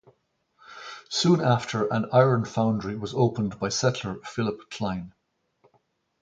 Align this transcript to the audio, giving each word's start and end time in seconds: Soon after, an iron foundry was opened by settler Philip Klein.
Soon 1.09 1.41
after, 1.41 1.85
an 1.93 2.09
iron 2.11 2.43
foundry 2.43 2.95
was 2.97 3.13
opened 3.13 3.59
by 3.59 3.69
settler 3.69 4.15
Philip 4.23 4.67
Klein. 4.71 5.13